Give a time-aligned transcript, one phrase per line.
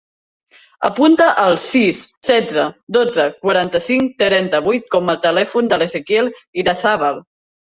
[0.87, 1.99] Apunta el sis,
[2.29, 2.63] setze,
[2.97, 6.33] dotze, quaranta-cinc, trenta-vuit com a telèfon de l'Ezequiel
[6.65, 7.23] Irazabal.